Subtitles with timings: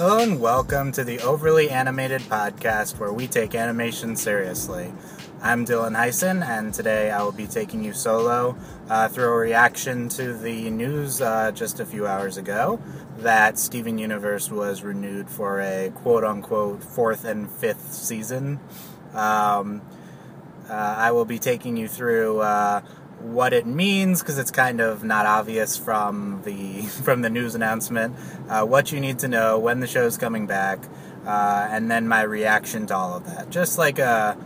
[0.00, 4.94] Hello and welcome to the Overly Animated Podcast where we take animation seriously.
[5.42, 8.56] I'm Dylan Heisen, and today I will be taking you solo
[8.88, 12.80] uh, through a reaction to the news uh, just a few hours ago
[13.18, 18.58] that Steven Universe was renewed for a quote unquote fourth and fifth season.
[19.12, 19.82] Um,
[20.66, 22.80] uh, I will be taking you through uh,
[23.20, 28.16] what it means because it's kind of not obvious from the from the news announcement.
[28.48, 30.78] Uh, what you need to know when the show's coming back,
[31.26, 33.50] uh, and then my reaction to all of that.
[33.50, 34.36] Just like a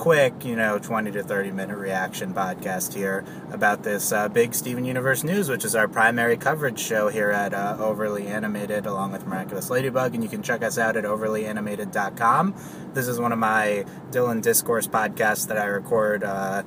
[0.00, 3.22] quick, you know, 20 to 30 minute reaction podcast here
[3.52, 7.52] about this uh, big Steven Universe news, which is our primary coverage show here at
[7.52, 10.14] uh, Overly Animated, along with Miraculous Ladybug.
[10.14, 12.54] And you can check us out at overlyanimated.com.
[12.94, 16.62] This is one of my Dylan Discourse podcasts that I record uh,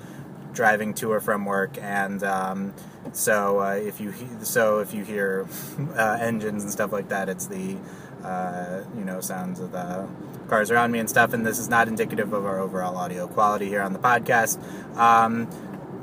[0.53, 2.73] driving to or from work, and um,
[3.11, 5.47] so uh, if you so if you hear
[5.95, 7.77] uh, engines and stuff like that, it's the
[8.23, 10.07] uh, you know sounds of the
[10.47, 11.33] cars around me and stuff.
[11.33, 14.57] And this is not indicative of our overall audio quality here on the podcast.
[14.97, 15.49] Um,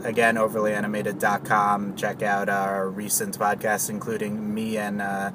[0.04, 1.96] again, overlyanimated.com.
[1.96, 5.32] Check out our recent podcasts, including me and uh,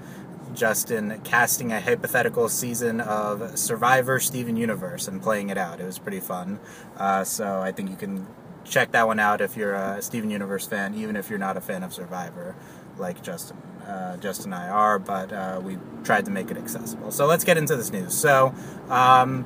[0.54, 5.80] Justin casting a hypothetical season of Survivor Steven Universe and playing it out.
[5.80, 6.60] It was pretty fun.
[6.98, 8.26] Uh, so I think you can
[8.66, 11.62] check that one out if you're a Steven Universe fan, even if you're not a
[11.62, 12.56] fan of Survivor,
[12.98, 13.58] like Justin.
[13.86, 17.12] Uh, Justin and I are, but uh, we tried to make it accessible.
[17.12, 18.18] So let's get into this news.
[18.18, 18.52] So,
[18.90, 19.46] um,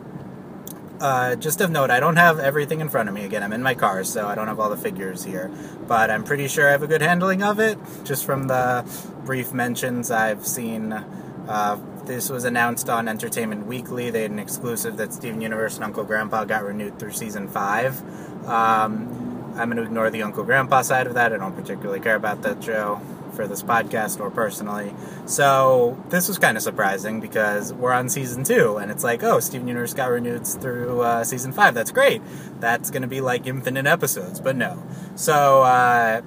[1.01, 3.25] uh, just of note, I don't have everything in front of me.
[3.25, 5.51] Again, I'm in my car, so I don't have all the figures here.
[5.87, 8.85] But I'm pretty sure I have a good handling of it, just from the
[9.25, 10.93] brief mentions I've seen.
[10.93, 14.09] Uh, this was announced on Entertainment Weekly.
[14.09, 18.01] They had an exclusive that Steven Universe and Uncle Grandpa got renewed through season five.
[18.49, 21.33] Um, I'm going to ignore the Uncle Grandpa side of that.
[21.33, 23.01] I don't particularly care about that show
[23.35, 24.93] for this podcast or personally.
[25.25, 29.39] So this was kind of surprising because we're on season two, and it's like, oh,
[29.39, 31.73] Steven Universe got renewed through uh, season five.
[31.73, 32.21] That's great.
[32.59, 34.83] That's going to be like infinite episodes, but no.
[35.15, 36.21] So uh,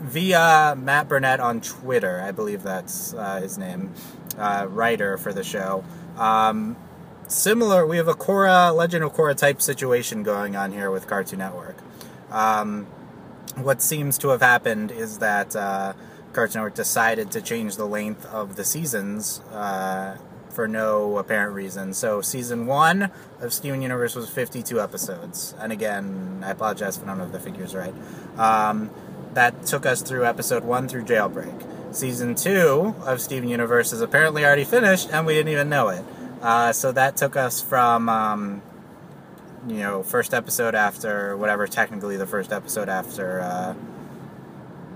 [0.00, 3.92] via Matt Burnett on Twitter, I believe that's uh, his name,
[4.38, 5.84] uh, writer for the show.
[6.16, 6.76] Um,
[7.28, 11.38] similar, we have a Korra, Legend of Korra type situation going on here with Cartoon
[11.38, 11.76] Network.
[12.30, 12.86] Um,
[13.56, 15.94] what seems to have happened is that uh,
[16.32, 20.18] Cartoon Network decided to change the length of the seasons uh,
[20.50, 21.94] for no apparent reason.
[21.94, 23.10] So, season one
[23.40, 25.54] of Steven Universe was 52 episodes.
[25.58, 27.94] And again, I apologize if I don't have the figures right.
[28.38, 28.90] Um,
[29.34, 31.94] that took us through episode one through Jailbreak.
[31.94, 36.04] Season two of Steven Universe is apparently already finished, and we didn't even know it.
[36.42, 38.62] Uh, so that took us from, um,
[39.66, 43.74] you know, first episode after whatever technically the first episode after uh,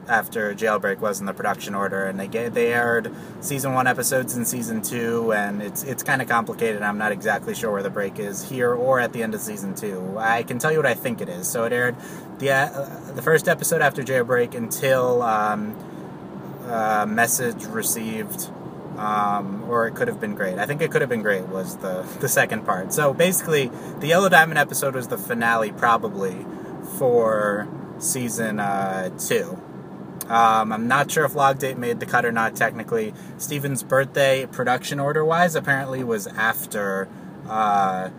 [0.08, 4.36] after Jailbreak was in the production order, and they get, they aired season one episodes
[4.36, 6.82] in season two, and it's it's kind of complicated.
[6.82, 9.74] I'm not exactly sure where the break is here or at the end of season
[9.74, 10.16] two.
[10.18, 11.48] I can tell you what I think it is.
[11.48, 11.96] So it aired
[12.38, 15.76] the uh, the first episode after Jailbreak until um,
[16.66, 18.50] uh, message received
[19.00, 20.58] um, or it could have been great.
[20.58, 22.92] I think it could have been great was the the second part.
[22.92, 26.44] So basically, the Yellow Diamond episode was the finale, probably
[26.98, 27.66] for
[27.98, 29.58] season uh, two.
[30.28, 32.54] Um, I'm not sure if Log Date made the cut or not.
[32.54, 37.08] Technically, Steven's birthday, production order wise, apparently was after
[37.48, 38.10] uh,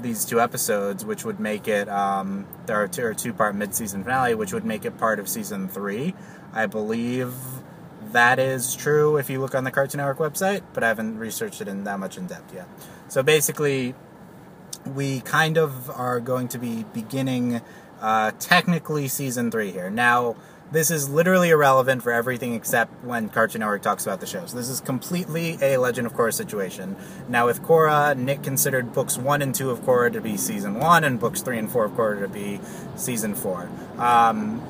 [0.00, 4.04] these two episodes, which would make it um, there are two, two part mid season
[4.04, 6.14] finale, which would make it part of season three.
[6.52, 7.34] I believe
[8.14, 11.60] that is true if you look on the Cartoon Network website, but I haven't researched
[11.60, 12.66] it in that much in depth yet.
[13.08, 13.94] So basically,
[14.94, 17.60] we kind of are going to be beginning
[18.00, 19.90] uh, technically season three here.
[19.90, 20.36] Now,
[20.72, 24.44] this is literally irrelevant for everything except when Cartoon Network talks about the show.
[24.46, 26.96] So this is completely a Legend of Korra situation.
[27.28, 31.04] Now with Korra, Nick considered books one and two of Korra to be season one,
[31.04, 32.60] and books three and four of Korra to be
[32.96, 33.68] season four.
[33.98, 34.62] Um,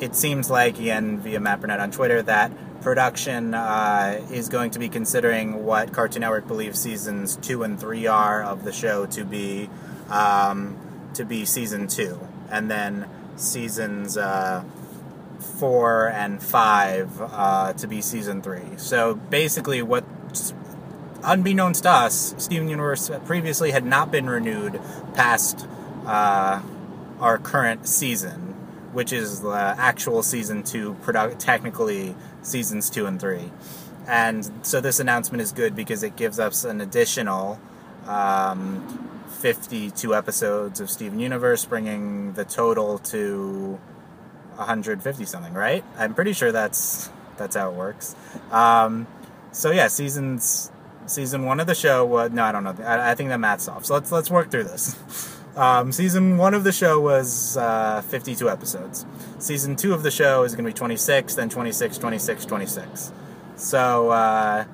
[0.00, 4.78] it seems like, again, via Matt Burnett on Twitter, that production uh, is going to
[4.78, 9.24] be considering what Cartoon Network believes seasons two and three are of the show to
[9.24, 9.68] be
[10.10, 10.76] um,
[11.14, 12.18] to be season two,
[12.50, 14.64] and then seasons uh,
[15.38, 18.76] four and five uh, to be season three.
[18.76, 20.04] So basically, what
[21.22, 24.80] unbeknownst to us, Steven Universe previously had not been renewed
[25.14, 25.66] past
[26.06, 26.62] uh,
[27.20, 28.48] our current season
[28.92, 33.50] which is the actual season two, product, technically seasons two and three.
[34.06, 37.60] And so this announcement is good because it gives us an additional
[38.06, 43.78] um, 52 episodes of Steven Universe, bringing the total to
[44.56, 45.84] 150 something, right?
[45.96, 48.16] I'm pretty sure that's that's how it works.
[48.50, 49.06] Um,
[49.52, 50.72] so yeah, seasons
[51.06, 52.76] season one of the show was no, I don't know.
[52.84, 53.84] I, I think that math's off.
[53.84, 55.34] So let's let's work through this.
[55.56, 59.04] Um, season one of the show was uh, 52 episodes.
[59.38, 63.12] Season two of the show is going to be 26, then 26, 26, 26.
[63.56, 64.64] So, uh,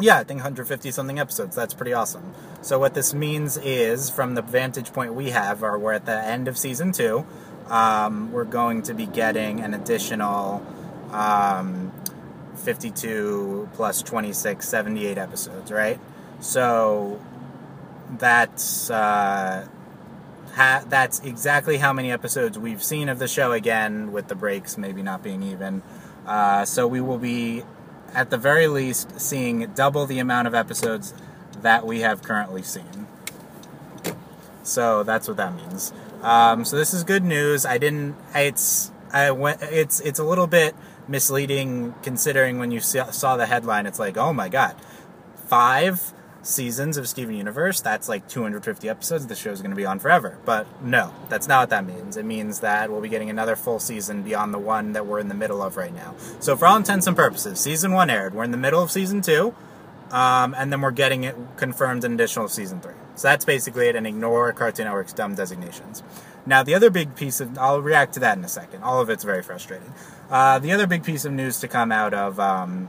[0.00, 1.54] yeah, I think 150 something episodes.
[1.54, 2.32] That's pretty awesome.
[2.62, 6.18] So, what this means is, from the vantage point we have, or we're at the
[6.18, 7.26] end of season two,
[7.68, 10.64] um, we're going to be getting an additional
[11.10, 11.92] um,
[12.56, 16.00] 52 plus 26, 78 episodes, right?
[16.40, 17.20] So,
[18.18, 18.90] that's.
[18.90, 19.68] Uh,
[20.54, 24.78] ha- that's exactly how many episodes we've seen of the show again, with the breaks
[24.78, 25.82] maybe not being even.
[26.26, 27.64] Uh, so we will be,
[28.14, 31.14] at the very least, seeing double the amount of episodes
[31.60, 33.06] that we have currently seen.
[34.62, 35.92] So that's what that means.
[36.22, 37.66] Um, so this is good news.
[37.66, 38.14] I didn't.
[38.34, 39.60] It's I went.
[39.62, 40.76] It's it's a little bit
[41.08, 43.86] misleading considering when you saw the headline.
[43.86, 44.76] It's like, oh my god,
[45.48, 46.12] five
[46.42, 49.26] seasons of Steven Universe, that's like 250 episodes.
[49.26, 50.38] The show's going to be on forever.
[50.44, 52.16] But no, that's not what that means.
[52.16, 55.28] It means that we'll be getting another full season beyond the one that we're in
[55.28, 56.14] the middle of right now.
[56.40, 58.34] So, for all intents and purposes, season one aired.
[58.34, 59.54] We're in the middle of season two,
[60.10, 62.94] um, and then we're getting it confirmed in additional season three.
[63.14, 63.96] So that's basically it.
[63.96, 66.02] And ignore Cartoon Network's dumb designations.
[66.44, 68.82] Now, the other big piece of I'll react to that in a second.
[68.82, 69.92] All of it's very frustrating.
[70.30, 72.40] Uh, the other big piece of news to come out of.
[72.40, 72.88] Um,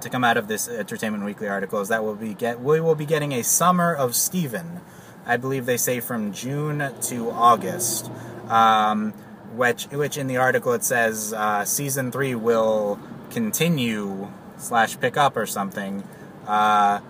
[0.00, 2.94] to come out of this Entertainment Weekly article is that we'll be get we will
[2.94, 4.80] be getting a summer of Steven.
[5.24, 8.10] I believe they say from June to August.
[8.48, 9.12] Um,
[9.56, 12.98] which which in the article it says uh, season three will
[13.30, 16.04] continue slash pick up or something
[16.46, 17.00] uh,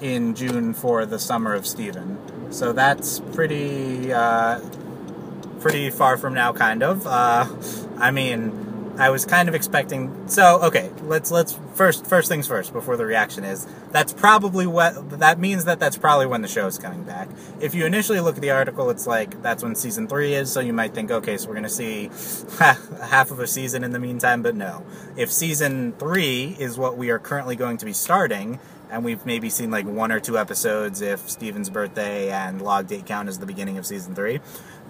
[0.00, 2.18] in June for the summer of Steven.
[2.52, 4.60] So that's pretty uh,
[5.60, 7.06] pretty far from now, kind of.
[7.06, 7.46] Uh,
[7.98, 8.69] I mean
[9.00, 10.28] I was kind of expecting.
[10.28, 15.18] So okay, let's let's first first things first before the reaction is that's probably what
[15.18, 17.30] that means that that's probably when the show is coming back.
[17.62, 20.52] If you initially look at the article, it's like that's when season three is.
[20.52, 22.10] So you might think, okay, so we're gonna see
[22.58, 24.42] half of a season in the meantime.
[24.42, 24.84] But no,
[25.16, 28.60] if season three is what we are currently going to be starting,
[28.90, 33.06] and we've maybe seen like one or two episodes if Steven's birthday and log date
[33.06, 34.40] count is the beginning of season three,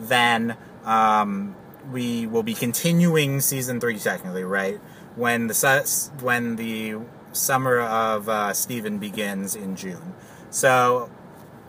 [0.00, 0.56] then.
[0.84, 1.54] Um,
[1.90, 4.80] we will be continuing season three technically, right?
[5.16, 6.96] When the when the
[7.32, 10.14] summer of uh, Steven begins in June.
[10.50, 11.10] So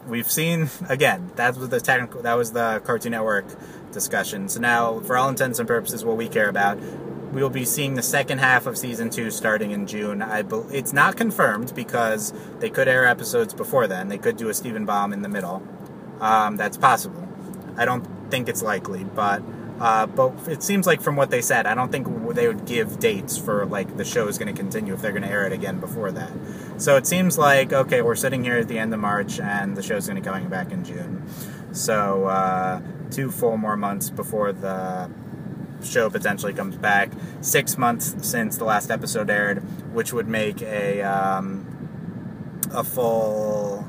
[0.08, 3.46] we've seen again that was the technical that was the Cartoon Network
[3.92, 4.50] discussion.
[4.50, 6.80] So now, for all intents and purposes, what we care about,
[7.32, 10.22] we will be seeing the second half of season two starting in June.
[10.22, 14.10] I be, it's not confirmed because they could air episodes before then.
[14.10, 15.64] They could do a Steven bomb in the middle.
[16.20, 17.28] Um, that's possible.
[17.78, 19.42] I don't think it's likely, but
[19.82, 22.06] uh, but it seems like from what they said, I don't think
[22.36, 25.24] they would give dates for like the show is going to continue if they're going
[25.24, 26.32] to air it again before that.
[26.78, 29.82] So it seems like okay, we're sitting here at the end of March and the
[29.82, 31.26] show's going to be coming back in June.
[31.72, 35.10] So uh, two full more months before the
[35.84, 37.12] show potentially comes back.
[37.42, 39.64] Six months since the last episode aired,
[39.94, 41.66] which would make a um,
[42.72, 43.88] a full,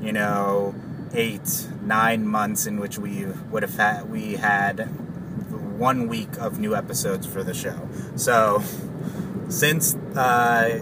[0.00, 0.72] you know,
[1.14, 4.88] eight nine months in which we would have had we had
[5.82, 7.88] one week of new episodes for the show.
[8.14, 8.62] So
[9.48, 10.80] since uh,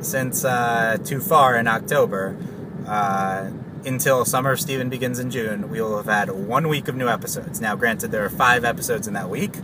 [0.00, 2.36] since uh, too far in October
[2.86, 3.48] uh,
[3.86, 7.08] until Summer of Steven begins in June, we will have had one week of new
[7.08, 7.60] episodes.
[7.60, 9.54] Now, granted, there are five episodes in that week,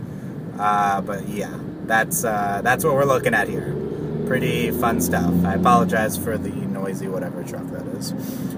[0.57, 1.53] uh, but yeah,
[1.85, 3.75] that's uh, that's what we're looking at here.
[4.25, 5.33] Pretty fun stuff.
[5.43, 8.13] I apologize for the noisy whatever truck that is.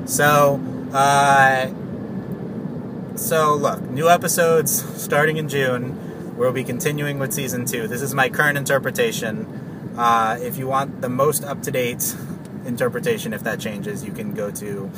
[0.05, 0.61] So.
[0.93, 1.73] Uh,
[3.15, 6.08] so look, new episodes starting in June.
[6.39, 7.89] We'll be continuing with season two.
[7.89, 9.93] This is my current interpretation.
[9.97, 12.15] Uh, if you want the most up to date
[12.65, 14.89] interpretation, if that changes, you can go to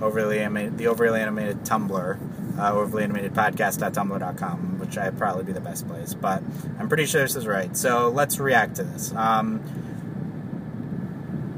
[0.00, 5.60] overly animated, the overly animated Tumblr, uh, overly animated podcast.tumblr.com, which I'd probably be the
[5.60, 6.14] best place.
[6.14, 6.42] But
[6.78, 7.76] I'm pretty sure this is right.
[7.76, 9.12] So let's react to this.
[9.12, 9.60] Um,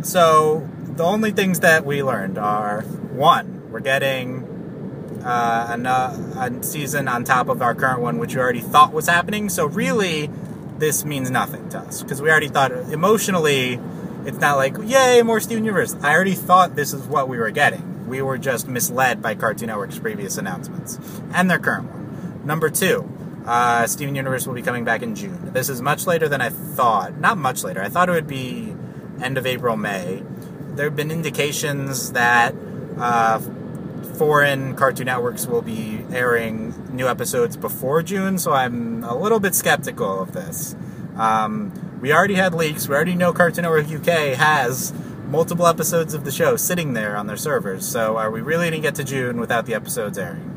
[0.03, 4.48] so the only things that we learned are one, we're getting
[5.25, 5.77] uh,
[6.37, 9.49] a, season on top of our current one, which we already thought was happening.
[9.49, 10.31] So really,
[10.79, 13.81] this means nothing to us because we already thought emotionally.
[14.25, 15.97] It's not like yay more Steven Universe.
[16.03, 18.07] I already thought this is what we were getting.
[18.09, 20.99] We were just misled by Cartoon Network's previous announcements
[21.33, 22.43] and their current one.
[22.45, 23.09] Number two,
[23.47, 25.53] uh, Steven Universe will be coming back in June.
[25.53, 27.19] This is much later than I thought.
[27.19, 27.83] Not much later.
[27.83, 28.75] I thought it would be
[29.23, 30.23] end of April, May.
[30.75, 32.55] There have been indications that
[32.99, 33.41] uh,
[34.19, 39.55] foreign Cartoon Networks will be airing new episodes before June, so I'm a little bit
[39.55, 40.75] skeptical of this.
[41.17, 42.89] Um, we already had leaks.
[42.89, 44.93] We already know Cartoon Network UK has
[45.29, 47.87] multiple episodes of the show sitting there on their servers.
[47.87, 50.55] So are we really going to get to June without the episodes airing?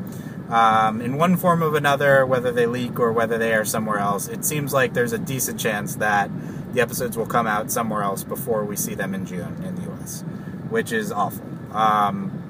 [0.50, 4.26] Um, in one form or another, whether they leak or whether they are somewhere else,
[4.26, 6.30] it seems like there's a decent chance that
[6.74, 9.92] the episodes will come out somewhere else before we see them in June in the
[9.92, 10.22] US,
[10.68, 11.46] which is awful.
[11.72, 12.41] Um,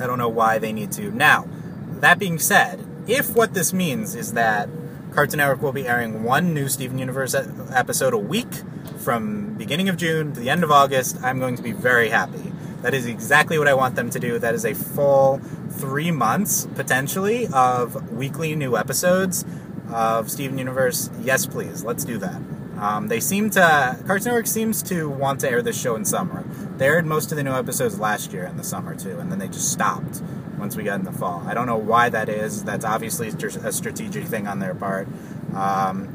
[0.00, 1.10] I don't know why they need to.
[1.10, 1.46] Now,
[2.00, 4.68] that being said, if what this means is that
[5.12, 8.48] Cartoon Network will be airing one new Steven Universe episode a week
[8.98, 12.52] from beginning of June to the end of August, I'm going to be very happy.
[12.82, 14.38] That is exactly what I want them to do.
[14.38, 15.38] That is a full
[15.70, 19.44] three months, potentially, of weekly new episodes
[19.92, 21.10] of Steven Universe.
[21.20, 22.40] Yes, please, let's do that.
[22.80, 26.44] Um, they seem to, Cartoon Network seems to want to air this show in summer.
[26.78, 29.38] They aired most of the new episodes last year in the summer, too, and then
[29.38, 30.22] they just stopped
[30.58, 31.42] once we got in the fall.
[31.46, 32.64] I don't know why that is.
[32.64, 35.08] That's obviously a strategic thing on their part.
[35.54, 36.08] Um,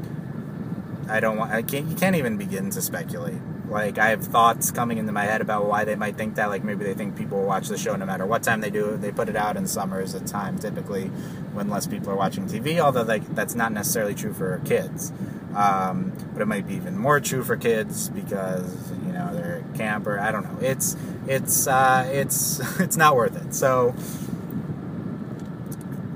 [1.08, 1.52] I don't want.
[1.52, 1.86] I can't.
[1.86, 3.38] You can't even begin to speculate.
[3.68, 6.46] Like I have thoughts coming into my head about why they might think that.
[6.46, 8.96] Like maybe they think people will watch the show no matter what time they do.
[8.96, 11.06] They put it out in summer is a time typically
[11.52, 12.78] when less people are watching TV.
[12.78, 15.12] Although like that's not necessarily true for kids.
[15.54, 19.76] Um, but it might be even more true for kids because you know they're a
[19.76, 20.20] camper.
[20.20, 20.66] I don't know.
[20.66, 20.96] It's
[21.26, 23.54] it's uh, it's it's not worth it.
[23.54, 23.94] So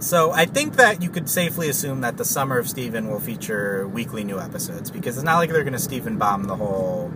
[0.01, 3.87] so I think that you could safely assume that the Summer of Steven will feature
[3.87, 7.13] weekly new episodes because it's not like they're going to Steven bomb the whole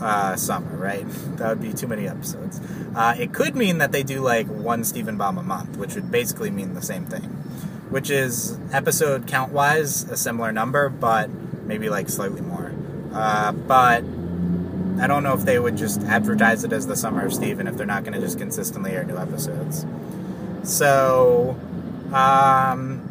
[0.00, 1.04] uh, summer, right?
[1.36, 2.60] That would be too many episodes.
[2.94, 6.10] Uh, it could mean that they do like one Steven bomb a month, which would
[6.10, 7.22] basically mean the same thing,
[7.90, 11.30] which is episode count wise a similar number, but
[11.64, 12.72] maybe like slightly more.
[13.12, 14.04] Uh, but
[15.00, 17.76] I don't know if they would just advertise it as the Summer of Steven if
[17.76, 19.84] they're not going to just consistently air new episodes.
[20.62, 21.58] So
[22.12, 23.10] um,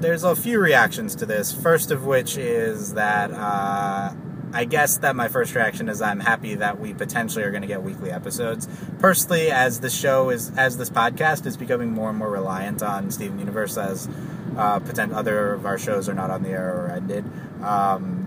[0.00, 1.52] there's a few reactions to this.
[1.52, 4.12] First of which is that uh,
[4.52, 7.68] I guess that my first reaction is I'm happy that we potentially are going to
[7.68, 8.68] get weekly episodes.
[8.98, 13.10] Personally, as the show is, as this podcast is becoming more and more reliant on
[13.10, 14.08] Steven Universe, as
[14.56, 17.24] uh, potential other of our shows are not on the air or ended.
[17.62, 18.26] Um,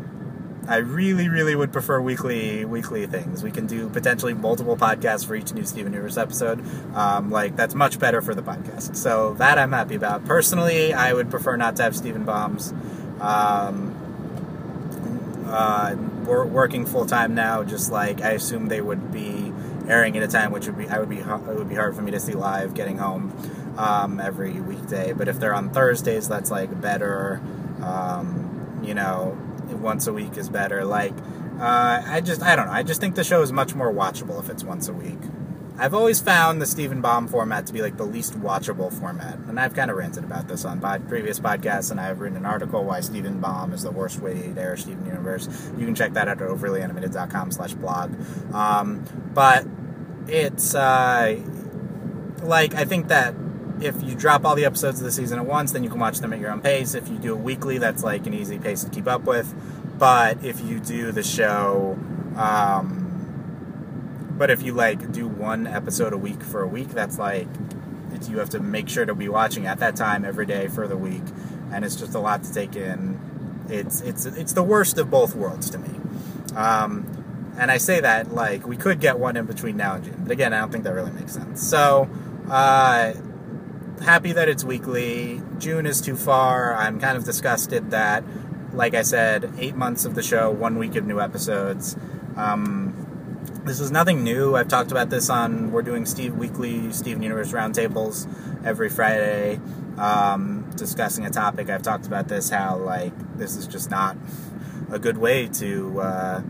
[0.67, 3.43] I really, really would prefer weekly weekly things.
[3.43, 6.63] We can do potentially multiple podcasts for each new Steven Universe episode.
[6.95, 8.95] Um, like that's much better for the podcast.
[8.95, 10.23] So that I'm happy about.
[10.25, 12.73] Personally, I would prefer not to have Steven bombs.
[13.19, 13.93] Um,
[15.47, 17.63] uh, we're working full time now.
[17.63, 19.53] Just like I assume they would be
[19.87, 22.01] airing at a time which would be I would be it would be hard for
[22.01, 23.33] me to see live getting home
[23.77, 25.13] um, every weekday.
[25.13, 27.41] But if they're on Thursdays, that's like better.
[27.81, 29.37] Um, you know,
[29.71, 30.85] once a week is better.
[30.85, 31.13] Like,
[31.59, 32.73] uh, I just, I don't know.
[32.73, 35.19] I just think the show is much more watchable if it's once a week.
[35.75, 39.59] I've always found the Steven Bomb format to be like the least watchable format, and
[39.59, 42.83] I've kind of ranted about this on pod- previous podcasts, and I've written an article
[42.83, 45.49] why Steven Bomb is the worst way to air Steven Universe.
[45.77, 48.13] You can check that out at overlyanimated.com slash blog.
[48.53, 49.03] Um,
[49.33, 49.65] but
[50.27, 51.39] it's, uh,
[52.43, 53.33] like, I think that
[53.81, 56.19] if you drop all the episodes of the season at once, then you can watch
[56.19, 56.93] them at your own pace.
[56.93, 59.53] If you do it weekly, that's like an easy pace to keep up with.
[59.97, 61.97] But if you do the show,
[62.37, 63.02] um,
[64.43, 67.47] but if you like do one episode a week for a week, that's like
[68.27, 70.97] you have to make sure to be watching at that time every day for the
[70.97, 71.23] week,
[71.71, 73.17] and it's just a lot to take in.
[73.69, 75.97] It's it's it's the worst of both worlds to me.
[76.57, 80.17] Um, and I say that like we could get one in between now and June,
[80.23, 81.65] but again, I don't think that really makes sense.
[81.65, 82.09] So.
[82.49, 83.13] Uh,
[84.03, 85.41] happy that it's weekly.
[85.57, 86.75] June is too far.
[86.75, 88.25] I'm kind of disgusted that,
[88.73, 91.95] like I said, eight months of the show, one week of new episodes.
[92.35, 92.82] Um,
[93.63, 94.55] this is nothing new.
[94.55, 95.71] I've talked about this on.
[95.71, 98.27] We're doing Steve weekly Steven Universe roundtables
[98.65, 99.59] every Friday,
[99.97, 101.69] um, discussing a topic.
[101.69, 102.49] I've talked about this.
[102.49, 104.17] How like this is just not
[104.91, 106.41] a good way to uh,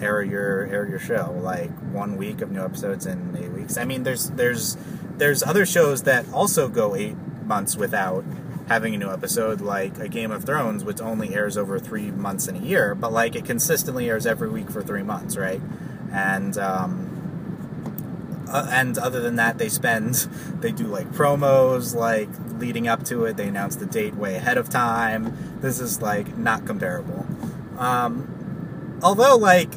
[0.00, 1.38] air your air your show.
[1.40, 3.76] Like one week of new episodes in eight weeks.
[3.76, 4.76] I mean, there's there's
[5.16, 8.24] there's other shows that also go eight months without
[8.66, 12.48] having a new episode, like a Game of Thrones, which only airs over three months
[12.48, 15.60] in a year, but like it consistently airs every week for three months, right?
[16.12, 17.16] And um,
[18.48, 20.14] uh, and other than that, they spend
[20.60, 23.36] they do like promos, like leading up to it.
[23.36, 25.58] They announce the date way ahead of time.
[25.60, 27.26] This is like not comparable.
[27.78, 29.70] Um, although like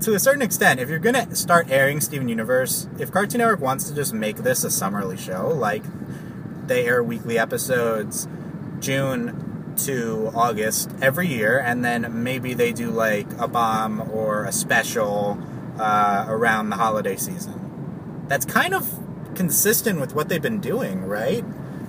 [0.00, 3.88] to a certain extent, if you're gonna start airing Steven Universe, if Cartoon Network wants
[3.88, 5.82] to just make this a summerly show, like
[6.66, 8.28] they air weekly episodes
[8.80, 14.52] June to August every year, and then maybe they do like a bomb or a
[14.52, 15.38] special
[15.78, 18.24] uh, around the holiday season.
[18.28, 21.44] That's kind of consistent with what they've been doing, right?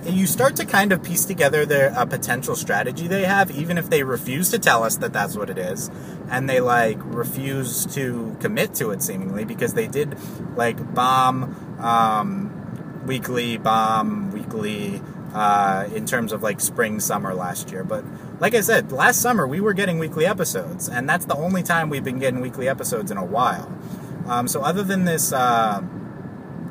[0.06, 3.90] you start to kind of piece together their a potential strategy they have, even if
[3.90, 5.90] they refuse to tell us that that's what it is,
[6.30, 10.16] and they like refuse to commit to it seemingly because they did
[10.56, 15.02] like bomb um, weekly, bomb weekly.
[15.32, 18.02] Uh, in terms of like spring summer last year but
[18.40, 21.88] like i said last summer we were getting weekly episodes and that's the only time
[21.88, 23.72] we've been getting weekly episodes in a while
[24.26, 25.82] um, so other than this uh,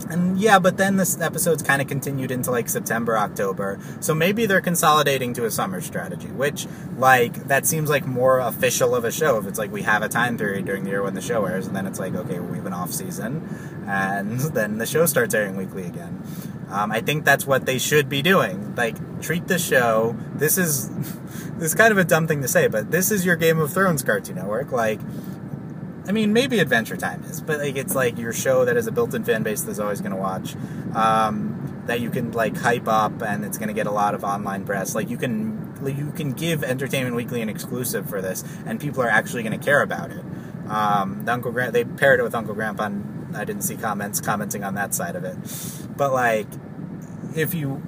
[0.07, 3.79] and yeah, but then this episode's kind of continued into like September, October.
[3.99, 8.95] So maybe they're consolidating to a summer strategy, which like that seems like more official
[8.95, 9.37] of a show.
[9.37, 11.67] If it's like we have a time period during the year when the show airs,
[11.67, 13.47] and then it's like okay, well, we have an off season,
[13.87, 16.23] and then the show starts airing weekly again.
[16.69, 18.75] Um, I think that's what they should be doing.
[18.75, 20.15] Like treat the show.
[20.35, 20.89] This is
[21.57, 23.73] this is kind of a dumb thing to say, but this is your Game of
[23.73, 24.71] Thrones Cartoon Network.
[24.71, 24.99] Like
[26.09, 28.91] I mean, maybe Adventure Time is, but like it's like your show that has a
[28.91, 30.55] built-in fan base that's always going to watch.
[30.95, 34.23] Um, that you can like hype up, and it's going to get a lot of
[34.23, 34.95] online press.
[34.95, 39.09] Like you can you can give Entertainment Weekly an exclusive for this, and people are
[39.09, 40.23] actually going to care about it.
[40.67, 42.85] Um, Uncle Grant they paired it with Uncle Grandpa.
[42.85, 45.37] And I didn't see comments commenting on that side of it,
[45.95, 46.47] but like
[47.35, 47.81] if you,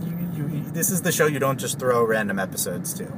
[0.00, 3.12] you, you this is the show you don't just throw random episodes to.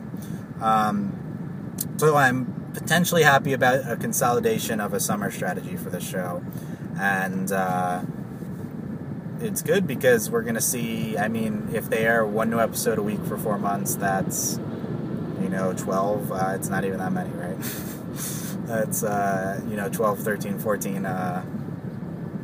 [0.60, 6.44] Um, so I'm potentially happy about a consolidation of a summer strategy for the show.
[6.98, 8.02] And uh,
[9.40, 13.02] it's good because we're to see, I mean, if they air one new episode a
[13.02, 14.58] week for four months, that's,
[15.40, 16.32] you know, 12.
[16.32, 17.58] Uh, it's not even that many, right?
[18.66, 21.44] that's, uh, you know, 12, 13, 14 uh,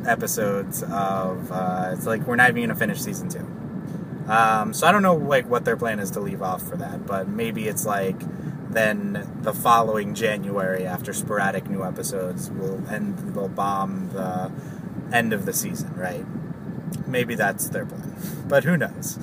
[0.06, 3.46] episodes of, uh, it's like we're not even to finish season two.
[4.30, 7.06] Um, so I don't know like what their plan is to leave off for that,
[7.06, 8.16] but maybe it's like
[8.74, 13.34] then the following January, after sporadic new episodes, will end.
[13.34, 14.52] Will bomb the
[15.12, 16.26] end of the season, right?
[17.06, 18.14] Maybe that's their plan,
[18.48, 19.18] but who knows?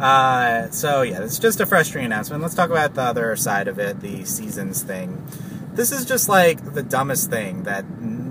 [0.00, 2.42] Uh, so yeah, it's just a frustrating announcement.
[2.42, 5.26] Let's talk about the other side of it, the seasons thing.
[5.72, 7.84] This is just like the dumbest thing that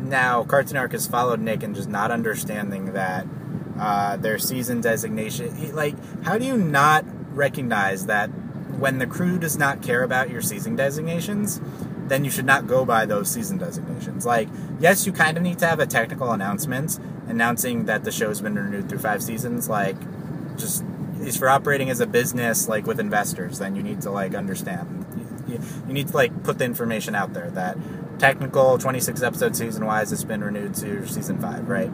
[0.10, 3.26] now Cartoon Network has followed Nick and just not understanding that
[3.80, 5.76] uh, their season designation.
[5.76, 10.41] Like, how do you not recognize that when the crew does not care about your
[10.41, 11.62] season designations,
[12.08, 14.26] then you should not go by those season designations.
[14.26, 14.48] Like,
[14.80, 18.56] yes, you kind of need to have a technical announcement announcing that the show's been
[18.56, 19.67] renewed through five seasons.
[19.67, 19.98] Like,
[20.58, 20.84] just
[21.22, 25.06] is for operating as a business, like with investors, then you need to like understand.
[25.48, 27.78] You, you need to like put the information out there that
[28.19, 31.91] technical 26 episode season wise it's been renewed to season five, right?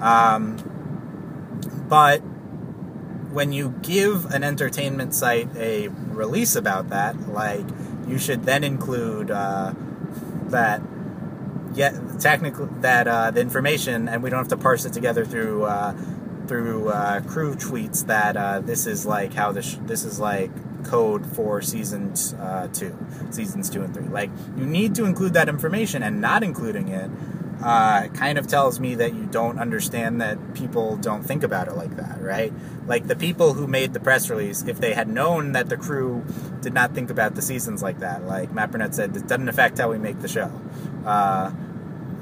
[0.00, 0.56] Um,
[1.88, 2.18] but
[3.32, 7.66] when you give an entertainment site a release about that, like
[8.06, 9.74] you should then include uh,
[10.48, 10.82] that
[11.74, 15.64] yet technically that uh, the information, and we don't have to parse it together through
[15.64, 15.94] uh,
[16.46, 20.50] through uh, crew tweets that uh, this is like how this this is like
[20.86, 22.96] code for seasons uh, two,
[23.30, 24.08] seasons two and three.
[24.08, 27.10] Like you need to include that information, and not including it
[27.62, 31.74] uh, kind of tells me that you don't understand that people don't think about it
[31.74, 32.52] like that, right?
[32.86, 36.24] Like the people who made the press release, if they had known that the crew
[36.60, 39.78] did not think about the seasons like that, like Matt Burnett said, it doesn't affect
[39.78, 40.52] how we make the show,
[41.04, 41.52] uh,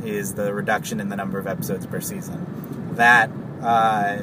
[0.04, 2.92] is the reduction in the number of episodes per season.
[2.94, 4.18] That, uh,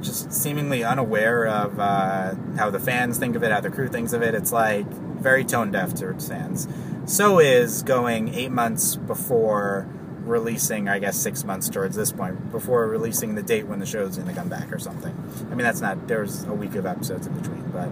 [0.00, 4.12] just seemingly unaware of uh, how the fans think of it, how the crew thinks
[4.12, 4.34] of it.
[4.34, 6.68] It's like very tone deaf to fans.
[7.06, 9.88] So is going eight months before
[10.20, 14.16] releasing, I guess, six months towards this point before releasing the date when the show's
[14.16, 15.14] going to come back or something.
[15.50, 17.88] I mean, that's not, there's a week of episodes in between, but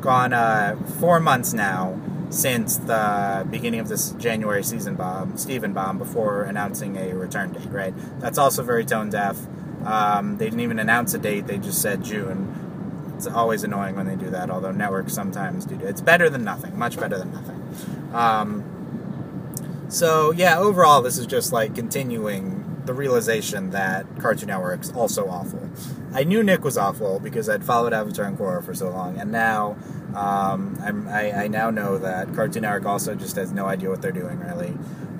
[0.00, 1.98] gone uh, four months now
[2.30, 7.70] since the beginning of this January season bomb, Steven bomb, before announcing a return date,
[7.70, 7.94] right?
[8.20, 9.38] That's also very tone deaf.
[9.86, 13.12] Um, they didn't even announce a date, they just said June.
[13.16, 15.78] It's always annoying when they do that, although networks sometimes do.
[15.80, 18.10] It's better than nothing, much better than nothing.
[18.12, 25.28] Um, so yeah, overall, this is just like continuing the realization that Cartoon Network's also
[25.28, 25.70] awful.
[26.12, 29.30] I knew Nick was awful because I'd followed Avatar and Korra for so long, and
[29.30, 29.76] now
[30.14, 34.12] um, I, I now know that Cartoon Network also just has no idea what they're
[34.12, 34.40] doing.
[34.40, 34.74] Really,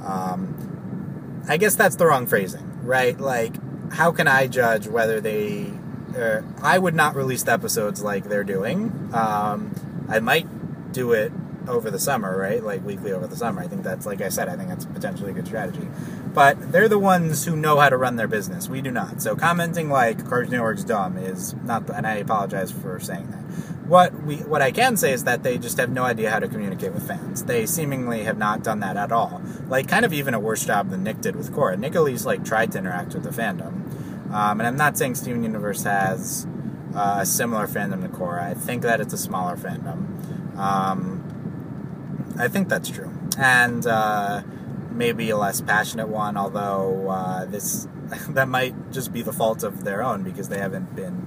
[0.05, 3.19] um, I guess that's the wrong phrasing, right?
[3.19, 3.55] Like,
[3.93, 5.73] how can I judge whether they?
[6.17, 9.11] Uh, I would not release the episodes like they're doing.
[9.13, 11.33] Um, I might do it
[11.69, 12.63] over the summer, right?
[12.63, 13.61] Like weekly over the summer.
[13.63, 15.89] I think that's, like I said, I think that's potentially a good strategy.
[16.33, 18.69] But they're the ones who know how to run their business.
[18.69, 19.21] We do not.
[19.23, 23.43] So commenting like Cartoon Network's dumb is not, and I apologize for saying that.
[23.89, 26.49] What we, what I can say is that they just have no idea how to
[26.49, 27.45] communicate with fans.
[27.45, 29.41] They seemingly have not done that at all.
[29.69, 31.79] Like, kind of even a worse job than Nick did with Korra.
[31.79, 33.85] Nick at least like tried to interact with the fandom.
[34.33, 36.47] Um, and I'm not saying Steven Universe has
[36.95, 38.43] uh, a similar fandom to Korra.
[38.43, 40.57] I think that it's a smaller fandom.
[40.57, 44.43] Um, I think that's true, and uh,
[44.91, 46.37] maybe a less passionate one.
[46.37, 47.87] Although uh, this
[48.31, 51.27] that might just be the fault of their own because they haven't been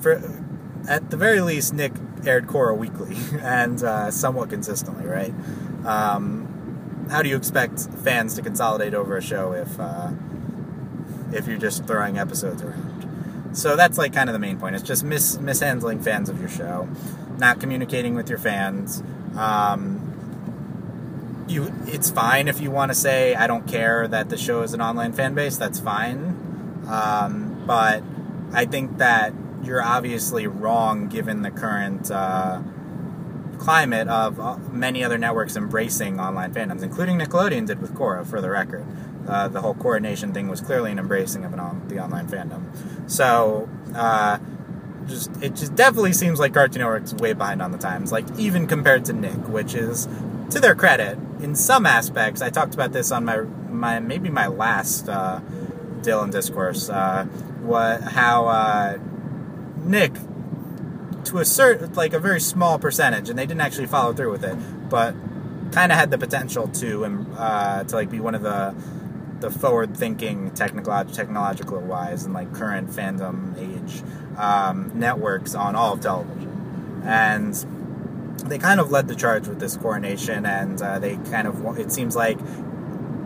[0.00, 0.18] for
[0.88, 1.92] at the very least Nick
[2.26, 5.34] aired Korra weekly and uh, somewhat consistently, right?
[5.84, 10.10] Um, how do you expect fans to consolidate over a show if uh,
[11.32, 13.56] if you're just throwing episodes around?
[13.56, 14.76] So that's like kind of the main point.
[14.76, 16.88] It's just mis- mishandling fans of your show,
[17.38, 19.02] not communicating with your fans.
[19.36, 20.08] Um,
[21.48, 24.72] you, it's fine if you want to say I don't care that the show is
[24.72, 25.58] an online fan base.
[25.58, 28.02] That's fine, um, but
[28.54, 32.62] I think that you're obviously wrong given the current uh,
[33.58, 38.40] climate of uh, many other networks embracing online fandoms, including Nickelodeon did with Korra, for
[38.40, 38.84] the record.
[39.28, 42.26] Uh, the whole Korra Nation thing was clearly an embracing of an on, the online
[42.26, 42.64] fandom.
[43.08, 44.38] So, uh,
[45.06, 48.66] just it just definitely seems like Cartoon Network's way behind on the times, like even
[48.66, 50.08] compared to Nick, which is
[50.50, 52.42] to their credit in some aspects.
[52.42, 55.40] I talked about this on my my maybe my last uh,
[56.02, 56.88] Dylan discourse.
[56.88, 57.24] Uh,
[57.62, 58.98] what how uh,
[59.84, 60.14] Nick
[61.24, 64.44] to a certain like a very small percentage, and they didn't actually follow through with
[64.44, 64.56] it,
[64.88, 65.14] but
[65.72, 68.74] kind of had the potential to um, uh, to like be one of the
[69.40, 74.02] the forward thinking technolog- technological wise and like current fandom age
[74.38, 77.02] um, networks on all of television.
[77.04, 77.54] And
[78.48, 81.78] they kind of led the charge with this Korra Nation and uh, they kind of
[81.78, 82.38] it seems like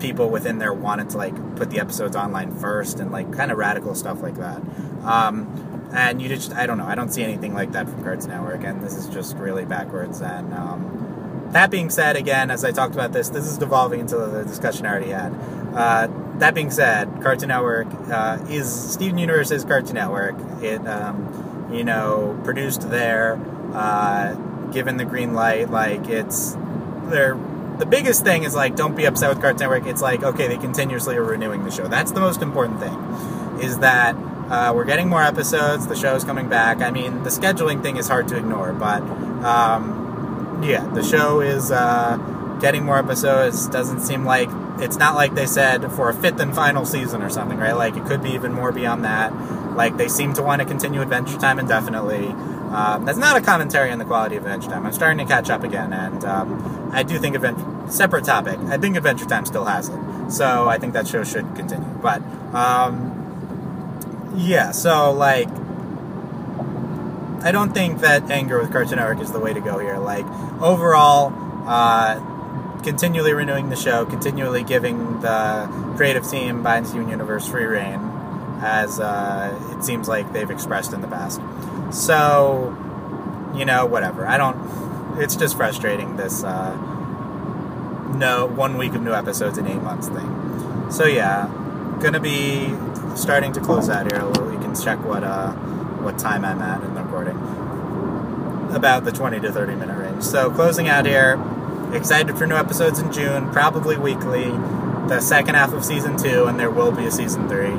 [0.01, 3.59] people within there wanted to like put the episodes online first and like kind of
[3.59, 4.61] radical stuff like that.
[5.05, 8.31] Um, and you just i don't know i don't see anything like that from cartoon
[8.31, 12.73] network and this is just really backwards and um, that being said again as i
[12.73, 15.33] talked about this this is devolving into the discussion i already had
[15.75, 21.85] uh, that being said cartoon network uh, is steven universe's cartoon network it um, you
[21.85, 23.41] know produced there
[23.73, 24.35] uh,
[24.73, 26.57] given the green light like it's
[27.05, 27.37] they're
[27.79, 29.87] the biggest thing is like don't be upset with Cartoon Network.
[29.87, 31.87] It's like okay, they continuously are renewing the show.
[31.87, 33.61] That's the most important thing.
[33.61, 34.17] Is that
[34.51, 35.87] uh, we're getting more episodes.
[35.87, 36.81] The show's coming back.
[36.81, 39.03] I mean, the scheduling thing is hard to ignore, but
[39.45, 42.17] um, yeah, the show is uh,
[42.61, 43.69] getting more episodes.
[43.69, 47.31] Doesn't seem like it's not like they said for a fifth and final season or
[47.31, 47.73] something, right?
[47.73, 49.33] Like it could be even more beyond that.
[49.75, 52.29] Like they seem to want to continue Adventure Time indefinitely.
[52.29, 54.87] Um, that's not a commentary on the quality of Adventure Time.
[54.87, 58.59] I'm starting to catch up again, and um, I do think Adventure separate topic.
[58.69, 61.87] I think Adventure Time still has it, so I think that show should continue.
[62.03, 63.16] But um,
[64.37, 65.49] yeah, so like,
[67.45, 69.99] I don't think that anger with Cartoon Network is the way to go here.
[69.99, 70.27] Like
[70.61, 71.33] overall,
[71.67, 78.01] uh, continually renewing the show, continually giving the creative team by Steven Universe free rein,
[78.61, 81.41] as uh, it seems like they've expressed in the past.
[81.91, 82.77] So,
[83.57, 84.27] you know, whatever.
[84.27, 85.19] I don't.
[85.19, 86.75] It's just frustrating this uh,
[88.17, 90.91] no one week of new episodes in eight months thing.
[90.91, 91.49] So yeah,
[92.01, 92.67] gonna be
[93.17, 94.23] starting to close out here.
[94.53, 95.53] You can check what uh,
[96.03, 97.37] what time I'm at in the recording.
[98.75, 100.23] About the 20 to 30 minute range.
[100.23, 101.41] So closing out here.
[101.93, 104.51] Excited for new episodes in June, probably weekly.
[105.09, 107.73] The second half of season two, and there will be a season three.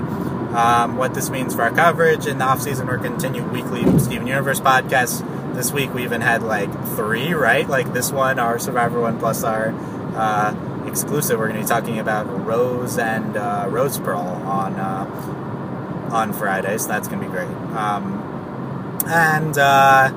[0.56, 4.26] Um, what this means for our coverage in the off season, we're continuing weekly Steven
[4.26, 5.26] Universe podcasts.
[5.54, 7.68] This week we even had like three, right?
[7.68, 9.74] Like this one, our Survivor one, plus our
[10.16, 10.54] uh,
[10.88, 11.40] exclusive.
[11.40, 16.78] We're going to be talking about Rose and uh, Rose Pearl on uh, on Friday,
[16.78, 17.48] so that's going to be great.
[17.76, 18.24] Um,
[19.08, 20.12] and uh,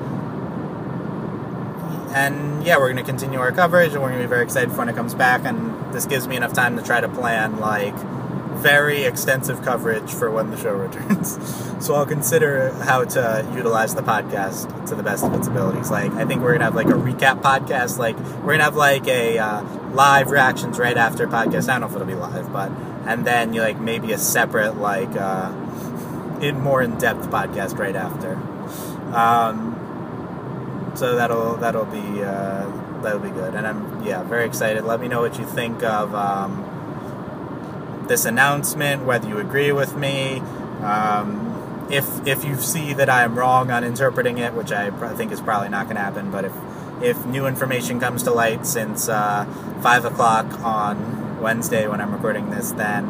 [2.13, 4.71] and yeah, we're going to continue our coverage, and we're going to be very excited
[4.71, 5.45] for when it comes back.
[5.45, 7.95] And this gives me enough time to try to plan like
[8.61, 11.39] very extensive coverage for when the show returns.
[11.85, 15.89] so I'll consider how to utilize the podcast to the best of its abilities.
[15.89, 17.97] Like I think we're gonna have like a recap podcast.
[17.97, 19.61] Like we're gonna have like a uh,
[19.93, 21.69] live reactions right after podcast.
[21.69, 22.71] I don't know if it'll be live, but
[23.05, 25.51] and then you like maybe a separate like uh,
[26.41, 28.35] in more in depth podcast right after.
[29.15, 34.83] Um, so that'll that'll be uh, that'll be good, and I'm yeah very excited.
[34.83, 36.13] Let me know what you think of.
[36.15, 36.67] Um,
[38.07, 40.39] this announcement, whether you agree with me,
[40.83, 45.31] um, if if you see that I am wrong on interpreting it, which I think
[45.31, 46.53] is probably not going to happen, but if
[47.03, 49.45] if new information comes to light since uh,
[49.81, 53.05] five o'clock on Wednesday when I'm recording this, then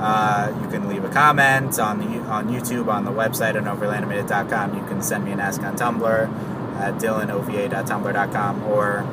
[0.00, 4.74] uh, you can leave a comment on the on YouTube, on the website at overlyanimated.com.
[4.74, 9.04] You can send me an ask on Tumblr at dyllanova.tumblr.com or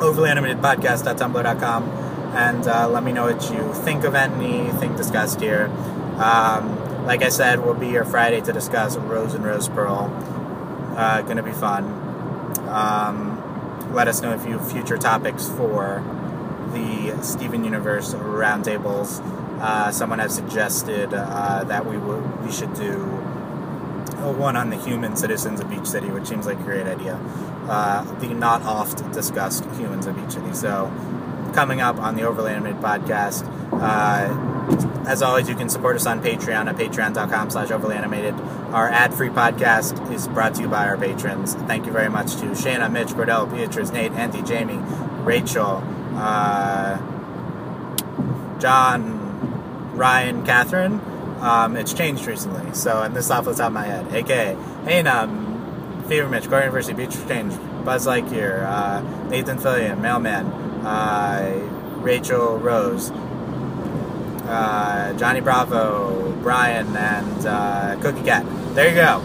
[0.00, 5.66] overlyanimatedpodcast.tumblr.com and uh, let me know what you think of anything discussed here.
[6.18, 10.12] Um, like I said, we'll be here Friday to discuss Rose and Rose Pearl.
[10.96, 12.07] Uh, gonna be fun.
[12.68, 16.04] Um, let us know if you have future topics for
[16.72, 19.20] the Steven Universe roundtables.
[19.60, 22.94] Uh, someone has suggested uh, that we we should do
[24.36, 27.14] one on the human citizens of Beach City, which seems like a great idea.
[27.68, 30.52] Uh, the not oft discussed humans of Beach City.
[30.52, 30.92] So,
[31.54, 33.44] coming up on the Overly Animated podcast.
[35.06, 38.38] As always, you can support us on Patreon at patreon.com slash overlyanimated.
[38.74, 41.54] Our ad-free podcast is brought to you by our patrons.
[41.54, 44.80] Thank you very much to Shayna, Mitch, Cordell, Beatrice, Nate, Andy, Jamie,
[45.24, 45.82] Rachel,
[46.14, 46.98] uh,
[48.58, 51.00] John, Ryan, Catherine.
[51.40, 54.06] Um, it's changed recently, so and this is off the top of my head.
[54.10, 57.54] Hey, um, Fever Mitch, Core University, Beatrice Change,
[57.84, 60.46] Buzz Lightyear, uh, Nathan Fillion, Mailman,
[60.84, 63.10] uh, Rachel Rose,
[64.48, 68.44] uh, Johnny Bravo, Brian, and uh, Cookie Cat.
[68.74, 69.20] There you go.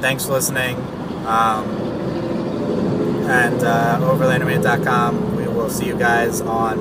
[0.00, 0.76] Thanks for listening.
[1.26, 1.68] Um,
[3.28, 3.98] and uh.
[5.36, 6.78] We will see you guys on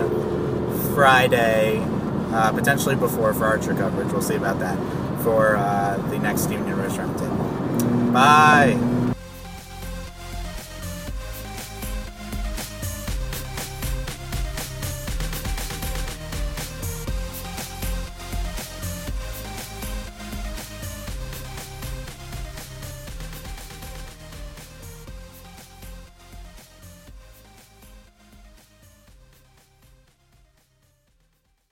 [0.93, 1.79] Friday,
[2.31, 4.11] uh, potentially before for Archer coverage.
[4.11, 4.77] We'll see about that
[5.23, 8.13] for uh, the next Steven Universe Roundtable.
[8.13, 8.92] Bye.